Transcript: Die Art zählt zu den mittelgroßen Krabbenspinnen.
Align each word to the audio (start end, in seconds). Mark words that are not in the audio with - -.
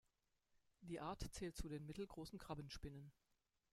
Die 0.81 0.99
Art 0.99 1.31
zählt 1.31 1.55
zu 1.55 1.69
den 1.69 1.85
mittelgroßen 1.85 2.39
Krabbenspinnen. 2.39 3.11